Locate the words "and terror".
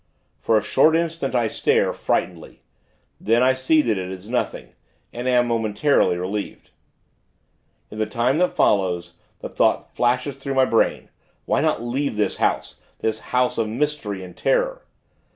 14.23-14.81